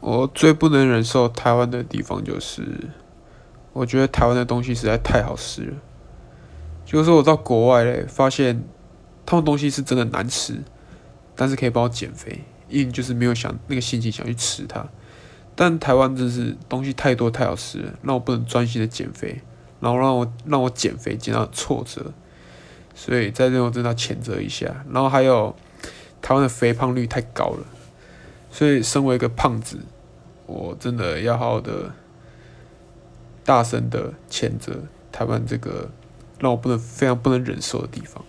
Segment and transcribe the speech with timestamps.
[0.00, 2.62] 我最不能忍受台湾的地方就是，
[3.74, 5.76] 我觉得台湾的东西实在太好吃了。
[6.86, 8.64] 就是我到国外嘞，发现
[9.26, 10.62] 他们东西是真的难吃，
[11.36, 14.88] 但是可以帮我减肥，因为就是没有想那个心情想去吃它。
[15.54, 19.42] 但台湾真是东西太多太好吃了，让我不能专心的减肥，
[19.80, 22.12] 然后让我让我减肥减到挫折，
[22.94, 24.82] 所以在这我真的谴责一下。
[24.90, 25.54] 然后还有
[26.22, 27.66] 台湾的肥胖率太高了。
[28.50, 29.78] 所以，身为一个胖子，
[30.46, 31.92] 我真的要好好的、
[33.44, 34.74] 大声的谴责
[35.12, 35.88] 台湾这个
[36.38, 38.24] 让我不能、非常不能忍受的地方。